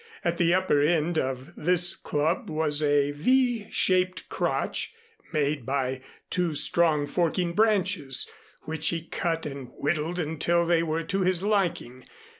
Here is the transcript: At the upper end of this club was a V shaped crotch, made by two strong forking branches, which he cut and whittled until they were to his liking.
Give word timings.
At 0.25 0.39
the 0.39 0.51
upper 0.51 0.81
end 0.81 1.19
of 1.19 1.53
this 1.55 1.95
club 1.95 2.49
was 2.49 2.81
a 2.81 3.11
V 3.11 3.67
shaped 3.69 4.29
crotch, 4.29 4.95
made 5.31 5.63
by 5.63 6.01
two 6.31 6.55
strong 6.55 7.05
forking 7.05 7.53
branches, 7.53 8.27
which 8.63 8.87
he 8.89 9.03
cut 9.05 9.45
and 9.45 9.69
whittled 9.75 10.17
until 10.17 10.65
they 10.65 10.81
were 10.81 11.03
to 11.03 11.21
his 11.21 11.43
liking. 11.43 12.03